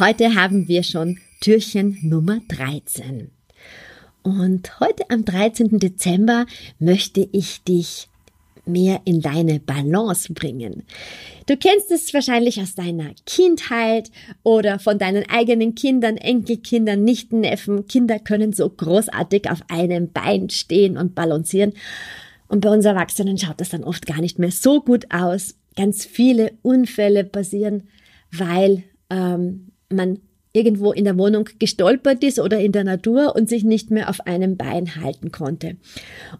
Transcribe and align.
Heute 0.00 0.34
haben 0.34 0.66
wir 0.66 0.82
schon 0.82 1.18
Türchen 1.42 1.98
Nummer 2.00 2.40
13. 2.48 3.30
Und 4.22 4.80
heute 4.80 5.02
am 5.10 5.26
13. 5.26 5.78
Dezember 5.78 6.46
möchte 6.78 7.28
ich 7.32 7.62
dich 7.64 8.08
mehr 8.64 9.02
in 9.04 9.20
deine 9.20 9.60
Balance 9.60 10.32
bringen. 10.32 10.84
Du 11.44 11.58
kennst 11.58 11.90
es 11.90 12.14
wahrscheinlich 12.14 12.62
aus 12.62 12.74
deiner 12.74 13.10
Kindheit 13.26 14.10
oder 14.42 14.78
von 14.78 14.98
deinen 14.98 15.28
eigenen 15.28 15.74
Kindern, 15.74 16.16
Enkelkindern, 16.16 17.04
Nichtenneffen. 17.04 17.86
Kinder 17.86 18.18
können 18.18 18.54
so 18.54 18.70
großartig 18.70 19.50
auf 19.50 19.60
einem 19.68 20.10
Bein 20.12 20.48
stehen 20.48 20.96
und 20.96 21.14
balancieren. 21.14 21.74
Und 22.48 22.62
bei 22.62 22.70
uns 22.70 22.86
Erwachsenen 22.86 23.36
schaut 23.36 23.60
das 23.60 23.68
dann 23.68 23.84
oft 23.84 24.06
gar 24.06 24.22
nicht 24.22 24.38
mehr 24.38 24.50
so 24.50 24.80
gut 24.80 25.04
aus. 25.10 25.56
Ganz 25.76 26.06
viele 26.06 26.52
Unfälle 26.62 27.24
passieren, 27.24 27.88
weil 28.32 28.84
ähm, 29.10 29.69
man 29.92 30.18
irgendwo 30.52 30.92
in 30.92 31.04
der 31.04 31.16
Wohnung 31.16 31.48
gestolpert 31.58 32.24
ist 32.24 32.40
oder 32.40 32.58
in 32.58 32.72
der 32.72 32.82
Natur 32.82 33.36
und 33.36 33.48
sich 33.48 33.62
nicht 33.62 33.90
mehr 33.90 34.10
auf 34.10 34.26
einem 34.26 34.56
Bein 34.56 34.96
halten 34.96 35.30
konnte. 35.30 35.76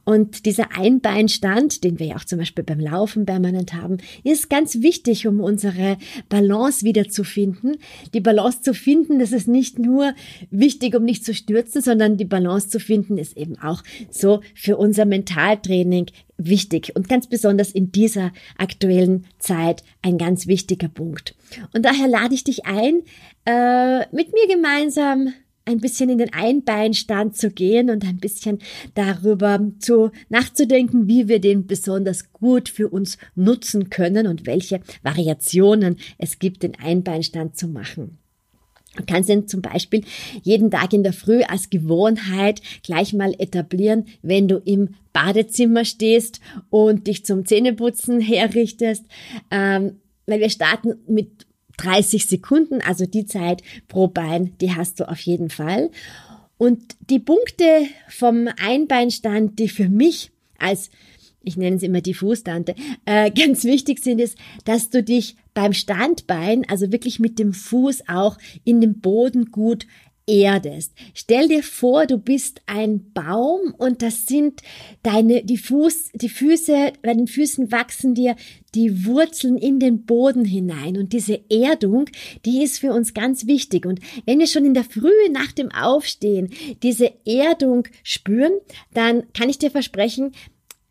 Und 0.05 0.47
dieser 0.47 0.77
Einbeinstand, 0.77 1.85
den 1.85 1.99
wir 1.99 2.07
ja 2.07 2.17
auch 2.17 2.25
zum 2.25 2.41
Beispiel 2.41 2.65
beim 2.65 2.81
Laufen 2.81 3.25
permanent 3.25 3.73
haben, 3.73 3.99
ist 4.25 4.51
ganz 4.51 4.83
wichtig, 4.83 5.29
um 5.29 5.41
unsere 5.41 5.97
Balance 6.29 6.85
wiederzufinden. 6.85 7.77
Die 8.13 8.21
Balance 8.21 8.63
zu 8.63 8.75
finden, 8.75 9.21
das 9.21 9.31
ist 9.31 9.47
nicht 9.47 9.79
nur 9.79 10.13
wichtig, 10.51 10.97
um 10.97 11.05
nicht 11.05 11.25
zu 11.25 11.33
stürzen, 11.33 11.81
sondern 11.81 12.17
die 12.17 12.25
Balance 12.25 12.69
zu 12.69 12.81
finden 12.81 13.17
ist 13.17 13.37
eben 13.37 13.59
auch 13.61 13.83
so 14.11 14.41
für 14.55 14.77
unser 14.77 15.05
Mentaltraining 15.05 16.07
wichtig 16.47 16.95
und 16.95 17.09
ganz 17.09 17.27
besonders 17.27 17.71
in 17.71 17.93
dieser 17.93 18.33
aktuellen 18.57 19.27
Zeit 19.39 19.83
ein 20.03 20.19
ganz 20.19 20.47
wichtiger 20.47 20.89
Punkt. 20.89 21.35
Und 21.73 21.85
daher 21.85 22.09
lade 22.09 22.35
ich 22.35 22.45
dich 22.45 22.67
ein, 22.67 23.03
äh, 23.45 24.01
mit 24.15 24.33
mir 24.33 24.47
gemeinsam 24.49 25.33
ein 25.65 25.81
bisschen 25.81 26.11
in 26.11 26.19
den 26.19 26.33
Einbeinstand 26.33 27.37
zu 27.37 27.51
gehen 27.51 27.91
und 27.91 28.05
ein 28.05 28.19
bisschen 28.19 28.59
darüber 28.95 29.61
zu 29.79 30.11
nachzudenken, 30.29 31.07
wie 31.07 31.29
wir 31.29 31.41
den 31.41 31.67
besonders 31.67 32.33
gut 32.33 32.69
für 32.69 32.89
uns 32.89 33.19
nutzen 33.35 33.91
können 33.91 34.27
und 34.27 34.47
welche 34.47 34.81
Variationen 35.03 35.97
es 36.19 36.39
gibt, 36.39 36.63
den 36.63 36.79
Einbeinstand 36.79 37.57
zu 37.57 37.69
machen. 37.69 38.20
Du 39.01 39.07
kannst 39.07 39.31
ihn 39.31 39.49
zum 39.49 39.63
Beispiel 39.63 40.05
jeden 40.43 40.71
Tag 40.71 40.93
in 40.93 41.03
der 41.03 41.13
Früh 41.13 41.43
als 41.43 41.71
Gewohnheit 41.71 42.61
gleich 42.83 43.13
mal 43.13 43.35
etablieren, 43.39 44.07
wenn 44.23 44.49
du 44.49 44.59
im 44.59 44.95
Badezimmer 45.13 45.85
stehst 45.85 46.41
und 46.69 47.07
dich 47.07 47.25
zum 47.25 47.47
Zähneputzen 47.47 48.21
herrichtest. 48.21 49.05
Ähm, 49.51 50.01
weil 50.27 50.41
wir 50.41 50.51
starten 50.51 50.95
mit 51.09 51.47
30 51.79 52.27
Sekunden, 52.27 52.81
also 52.83 53.07
die 53.07 53.25
Zeit 53.25 53.63
pro 53.89 54.07
Bein, 54.07 54.57
die 54.61 54.75
hast 54.75 55.01
du 55.01 55.09
auf 55.09 55.21
jeden 55.21 55.51
Fall. 55.51 55.91
Und 56.59 56.83
die 57.09 57.19
Punkte 57.19 57.65
vom 58.09 58.49
Einbeinstand, 58.63 59.59
die 59.59 59.69
für 59.69 59.89
mich 59.89 60.31
als 60.61 60.91
ich 61.43 61.57
nenne 61.57 61.77
es 61.77 61.83
immer 61.83 62.01
die 62.01 62.15
Fußtante, 62.15 62.75
äh, 63.07 63.31
ganz 63.35 63.65
wichtig 63.65 64.01
sind, 64.01 64.21
ist, 64.21 64.37
dass 64.65 64.91
du 64.91 65.03
dich 65.03 65.37
beim 65.55 65.73
Standbein, 65.73 66.65
also 66.69 66.93
wirklich 66.93 67.21
mit 67.21 67.39
dem 67.39 67.53
Fuß 67.53 68.09
auch 68.09 68.39
in 68.65 68.81
den 68.81 69.01
Boden 69.01 69.51
gut 69.51 69.87
erdest. 70.31 70.93
Stell 71.13 71.49
dir 71.49 71.63
vor, 71.63 72.07
du 72.07 72.17
bist 72.17 72.61
ein 72.67 73.13
Baum 73.13 73.75
und 73.77 74.03
das 74.03 74.27
sind 74.27 74.61
deine, 75.03 75.45
die 75.45 75.57
Fuß, 75.59 76.11
die 76.15 76.29
Füße, 76.29 76.93
bei 77.03 77.15
den 77.15 77.27
Füßen 77.27 77.73
wachsen 77.73 78.15
dir 78.15 78.37
die 78.75 79.05
Wurzeln 79.05 79.59
in 79.59 79.81
den 79.81 80.05
Boden 80.05 80.45
hinein 80.45 80.97
und 80.97 81.13
diese 81.13 81.41
Erdung, 81.51 82.07
die 82.45 82.63
ist 82.63 82.79
für 82.79 82.93
uns 82.93 83.13
ganz 83.15 83.47
wichtig. 83.47 83.87
Und 83.87 84.01
wenn 84.25 84.39
wir 84.39 84.47
schon 84.47 84.65
in 84.65 84.75
der 84.75 84.85
Frühe 84.85 85.31
nach 85.33 85.53
dem 85.53 85.73
Aufstehen 85.73 86.51
diese 86.83 87.13
Erdung 87.27 87.89
spüren, 88.05 88.53
dann 88.95 89.25
kann 89.33 89.49
ich 89.49 89.59
dir 89.59 89.71
versprechen, 89.71 90.33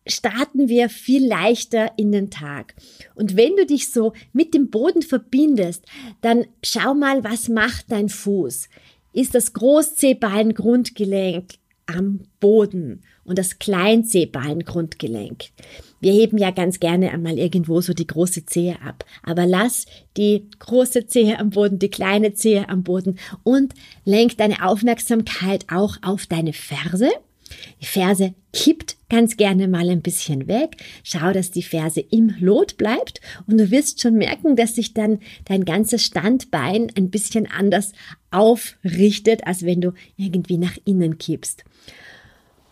starten 0.09 0.67
wir 0.67 0.89
viel 0.89 1.25
leichter 1.25 1.93
in 1.97 2.11
den 2.11 2.29
Tag. 2.29 2.75
Und 3.15 3.37
wenn 3.37 3.55
du 3.55 3.65
dich 3.65 3.91
so 3.91 4.13
mit 4.33 4.53
dem 4.53 4.69
Boden 4.69 5.01
verbindest, 5.01 5.85
dann 6.21 6.45
schau 6.63 6.93
mal, 6.93 7.23
was 7.23 7.49
macht 7.49 7.91
dein 7.91 8.09
Fuß? 8.09 8.69
Ist 9.13 9.33
das 9.35 9.53
Großzehbein-Grundgelenk 9.53 11.53
am 11.87 12.19
Boden 12.39 13.01
und 13.23 13.39
das 13.39 13.57
Kleinzehbein-Grundgelenk? 13.59 15.45
Wir 15.99 16.13
heben 16.13 16.37
ja 16.37 16.51
ganz 16.51 16.79
gerne 16.79 17.11
einmal 17.11 17.39
irgendwo 17.39 17.81
so 17.81 17.93
die 17.93 18.07
große 18.07 18.45
Zehe 18.45 18.81
ab. 18.81 19.03
Aber 19.23 19.45
lass 19.45 19.85
die 20.17 20.47
große 20.59 21.07
Zehe 21.07 21.39
am 21.39 21.49
Boden, 21.49 21.79
die 21.79 21.89
kleine 21.89 22.33
Zehe 22.33 22.69
am 22.69 22.83
Boden 22.83 23.19
und 23.43 23.73
lenk 24.05 24.37
deine 24.37 24.65
Aufmerksamkeit 24.65 25.65
auch 25.69 25.97
auf 26.01 26.27
deine 26.27 26.53
Ferse 26.53 27.09
die 27.81 27.85
Ferse 27.85 28.33
kippt 28.53 28.97
ganz 29.09 29.37
gerne 29.37 29.67
mal 29.67 29.89
ein 29.89 30.01
bisschen 30.01 30.47
weg. 30.47 30.77
Schau, 31.03 31.33
dass 31.33 31.51
die 31.51 31.63
Ferse 31.63 32.01
im 32.01 32.35
Lot 32.39 32.77
bleibt 32.77 33.21
und 33.47 33.57
du 33.57 33.71
wirst 33.71 34.01
schon 34.01 34.15
merken, 34.15 34.55
dass 34.55 34.75
sich 34.75 34.93
dann 34.93 35.19
dein 35.45 35.65
ganzes 35.65 36.03
Standbein 36.03 36.91
ein 36.95 37.09
bisschen 37.09 37.47
anders 37.49 37.93
aufrichtet, 38.31 39.45
als 39.47 39.65
wenn 39.65 39.81
du 39.81 39.93
irgendwie 40.17 40.57
nach 40.57 40.77
innen 40.85 41.17
kippst. 41.17 41.63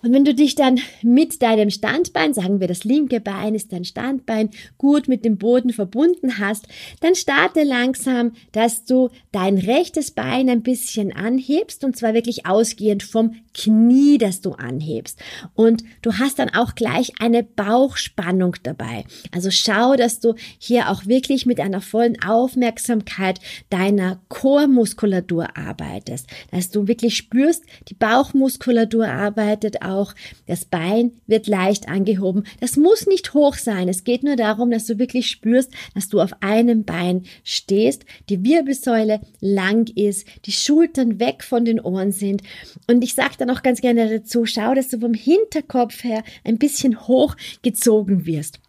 Und 0.03 0.13
wenn 0.13 0.25
du 0.25 0.35
dich 0.35 0.55
dann 0.55 0.79
mit 1.01 1.41
deinem 1.41 1.69
Standbein, 1.69 2.33
sagen 2.33 2.59
wir 2.59 2.67
das 2.67 2.83
linke 2.83 3.19
Bein 3.19 3.55
ist 3.55 3.73
dein 3.73 3.83
Standbein, 3.83 4.51
gut 4.77 5.07
mit 5.07 5.25
dem 5.25 5.37
Boden 5.37 5.73
verbunden 5.73 6.37
hast, 6.37 6.67
dann 7.01 7.15
starte 7.15 7.63
langsam, 7.63 8.33
dass 8.51 8.85
du 8.85 9.09
dein 9.31 9.57
rechtes 9.57 10.11
Bein 10.11 10.49
ein 10.49 10.61
bisschen 10.61 11.13
anhebst 11.13 11.83
und 11.83 11.97
zwar 11.97 12.13
wirklich 12.13 12.45
ausgehend 12.45 13.01
vom 13.01 13.35
Knie, 13.57 14.17
das 14.17 14.41
du 14.41 14.51
anhebst. 14.51 15.19
Und 15.55 15.83
du 16.01 16.13
hast 16.13 16.39
dann 16.39 16.53
auch 16.53 16.75
gleich 16.75 17.13
eine 17.19 17.43
Bauchspannung 17.43 18.55
dabei. 18.63 19.05
Also 19.33 19.49
schau, 19.51 19.95
dass 19.95 20.19
du 20.19 20.35
hier 20.59 20.89
auch 20.89 21.07
wirklich 21.07 21.45
mit 21.45 21.59
einer 21.59 21.81
vollen 21.81 22.21
Aufmerksamkeit 22.21 23.39
deiner 23.69 24.21
Chormuskulatur 24.29 25.57
arbeitest, 25.57 26.27
dass 26.51 26.69
du 26.69 26.87
wirklich 26.87 27.17
spürst, 27.17 27.63
die 27.89 27.95
Bauchmuskulatur 27.95 29.07
arbeitet 29.07 29.81
auch, 29.81 30.13
das 30.45 30.65
Bein 30.65 31.13
wird 31.25 31.47
leicht 31.47 31.89
angehoben. 31.89 32.43
Das 32.59 32.77
muss 32.77 33.07
nicht 33.07 33.33
hoch 33.33 33.55
sein. 33.55 33.89
Es 33.89 34.03
geht 34.03 34.23
nur 34.23 34.35
darum, 34.35 34.69
dass 34.69 34.85
du 34.85 34.99
wirklich 34.99 35.29
spürst, 35.29 35.71
dass 35.95 36.09
du 36.09 36.21
auf 36.21 36.31
einem 36.41 36.83
Bein 36.83 37.23
stehst, 37.43 38.05
die 38.29 38.43
Wirbelsäule 38.43 39.19
lang 39.41 39.89
ist, 39.95 40.27
die 40.45 40.51
Schultern 40.51 41.19
weg 41.19 41.43
von 41.43 41.65
den 41.65 41.79
Ohren 41.79 42.11
sind. 42.11 42.43
Und 42.87 43.03
ich 43.03 43.15
sage 43.15 43.35
dann 43.47 43.57
auch 43.57 43.63
ganz 43.63 43.81
gerne 43.81 44.09
dazu, 44.09 44.45
schau, 44.45 44.73
dass 44.73 44.89
du 44.89 44.99
vom 44.99 45.13
Hinterkopf 45.13 46.03
her 46.03 46.23
ein 46.43 46.57
bisschen 46.57 47.07
hochgezogen 47.07 48.25
wirst. 48.25 48.59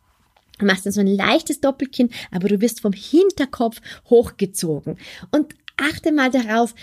Du 0.59 0.67
machst 0.67 0.87
dann 0.87 0.93
so 0.93 1.01
ein 1.01 1.07
leichtes 1.07 1.61
Doppelkinn, 1.61 2.11
aber 2.31 2.49
du 2.49 2.61
wirst 2.61 2.81
vom 2.81 2.93
Hinterkopf 2.93 3.81
hochgezogen. 4.11 4.99
Und 5.31 5.55
achte 5.77 6.13
mal 6.13 6.31
darauf, 6.31 6.75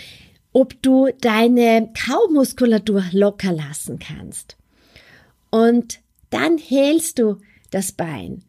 ob 0.52 0.80
du 0.82 1.08
deine 1.20 1.92
Kaumuskulatur 2.06 3.04
locker 3.12 3.52
lassen 3.52 3.98
kannst. 3.98 4.56
Und 5.50 6.00
dann 6.30 6.58
hältst 6.58 7.18
du 7.18 7.36
das 7.70 7.92
Bein 7.92 8.42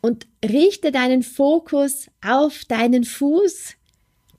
und 0.00 0.26
richte 0.44 0.92
deinen 0.92 1.22
Fokus 1.22 2.08
auf 2.24 2.64
deinen 2.66 3.04
Fuß. 3.04 3.74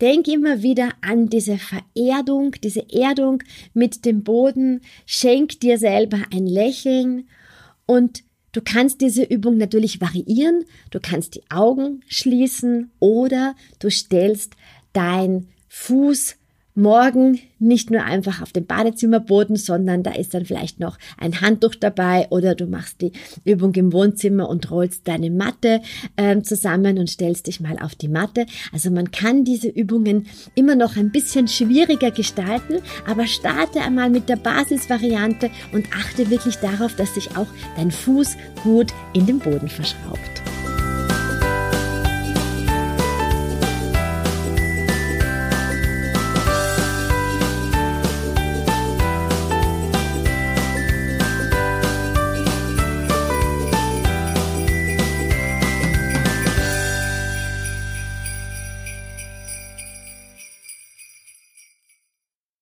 Denk 0.02 0.28
immer 0.28 0.64
wieder 0.64 0.90
an 1.02 1.30
diese 1.30 1.58
Vererdung, 1.58 2.56
diese 2.64 2.92
Erdung 2.92 3.44
mit 3.74 4.04
dem 4.04 4.24
Boden. 4.24 4.82
Schenk 5.06 5.60
dir 5.60 5.78
selber 5.78 6.20
ein 6.34 6.48
Lächeln 6.48 7.30
und 7.86 8.24
Du 8.54 8.60
kannst 8.62 9.00
diese 9.00 9.24
Übung 9.24 9.56
natürlich 9.56 10.02
variieren. 10.02 10.66
Du 10.90 11.00
kannst 11.00 11.36
die 11.36 11.44
Augen 11.50 12.04
schließen 12.08 12.92
oder 13.00 13.56
du 13.80 13.90
stellst 13.90 14.56
dein 14.92 15.48
Fuß 15.70 16.36
Morgen 16.76 17.40
nicht 17.60 17.92
nur 17.92 18.04
einfach 18.04 18.42
auf 18.42 18.52
dem 18.52 18.66
Badezimmerboden, 18.66 19.56
sondern 19.56 20.04
da 20.04 20.12
ist 20.12 20.34
dann 20.34 20.46
vielleicht 20.46 20.80
noch 20.80 20.98
ein 21.18 21.42
Handtuch 21.42 21.76
dabei 21.76 22.28
oder 22.30 22.56
du 22.56 22.66
machst 22.66 23.02
die 23.02 23.12
Übung 23.44 23.74
im 23.76 23.94
Wohnzimmer 23.94 24.50
und 24.50 24.72
rollst 24.72 25.08
deine 25.08 25.30
Matte 25.30 25.82
äh, 26.16 26.42
zusammen 26.42 26.98
und 26.98 27.10
stellst 27.10 27.48
dich 27.48 27.60
mal 27.60 27.78
auf 27.80 27.96
die 27.96 28.08
Matte. 28.08 28.46
Also 28.72 28.90
man 28.90 29.12
kann 29.12 29.44
diese 29.44 29.68
Übungen 29.68 30.28
immer 30.56 30.76
noch 30.76 30.98
ein 30.98 31.12
bisschen 31.12 31.48
schwieriger 31.48 32.12
gestalten, 32.12 32.80
aber 33.06 33.28
starte 33.28 33.82
einmal 33.82 34.10
mit 34.10 34.30
der 34.30 34.38
Basisvariante 34.38 35.50
und 35.74 35.86
achte 35.94 36.30
wirklich 36.30 36.56
darauf, 36.56 36.96
dass 36.96 37.16
sich 37.16 37.36
auch 37.38 37.48
dein 37.76 37.92
Fuß 37.92 38.38
gut 38.64 38.92
in 39.14 39.26
den 39.26 39.40
Boden 39.40 39.68
verschraubt. 39.68 40.41